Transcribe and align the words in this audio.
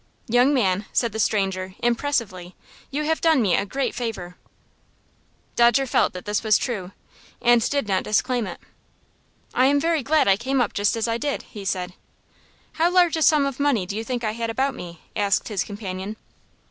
"Young 0.27 0.51
man," 0.51 0.85
said 0.91 1.11
the 1.11 1.19
stranger, 1.19 1.75
impressively, 1.77 2.55
"you 2.89 3.03
have 3.03 3.21
done 3.21 3.39
me 3.39 3.55
a 3.55 3.67
great 3.67 3.93
favor." 3.93 4.35
Dodger 5.55 5.85
felt 5.85 6.11
that 6.13 6.25
this 6.25 6.41
was 6.41 6.57
true, 6.57 6.91
and 7.39 7.61
did 7.69 7.87
not 7.87 8.01
disclaim 8.05 8.47
it. 8.47 8.59
"I 9.53 9.67
am 9.67 9.79
very 9.79 10.01
glad 10.01 10.27
I 10.27 10.37
came 10.37 10.59
up 10.59 10.73
just 10.73 10.95
as 10.97 11.07
I 11.07 11.19
did," 11.19 11.43
he 11.43 11.63
said. 11.63 11.93
"How 12.71 12.89
large 12.89 13.15
a 13.15 13.21
sum 13.21 13.45
of 13.45 13.59
money 13.59 13.85
do 13.85 13.95
you 13.95 14.03
think 14.03 14.23
I 14.23 14.31
had 14.31 14.49
about 14.49 14.73
me?" 14.73 15.01
asked 15.15 15.49
his 15.49 15.63
companion. 15.63 16.15